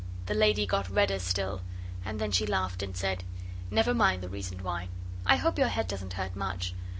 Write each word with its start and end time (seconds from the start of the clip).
The 0.25 0.33
lady 0.33 0.65
got 0.65 0.89
redder 0.89 1.19
still, 1.19 1.61
and 2.03 2.19
then 2.19 2.31
she 2.31 2.47
laughed 2.47 2.81
and 2.81 2.97
said 2.97 3.23
'Never 3.69 3.93
mind 3.93 4.23
the 4.23 4.29
reason 4.29 4.63
why. 4.63 4.89
I 5.27 5.35
hope 5.35 5.59
your 5.59 5.67
head 5.67 5.87
doesn't 5.87 6.13
hurt 6.13 6.35
much. 6.35 6.73